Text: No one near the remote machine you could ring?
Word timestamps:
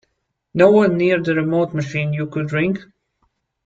No 0.55 0.71
one 0.71 0.97
near 0.97 1.21
the 1.21 1.35
remote 1.35 1.75
machine 1.75 2.11
you 2.11 2.25
could 2.25 2.51
ring? 2.51 2.79